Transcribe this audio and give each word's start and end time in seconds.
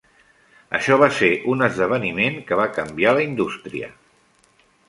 Això 0.77 0.97
va 1.03 1.09
ser 1.17 1.29
un 1.53 1.61
esdeveniment 1.67 2.39
que 2.49 2.59
va 2.63 2.67
canviar 2.81 3.15
la 3.19 3.25
indústria. 3.29 3.95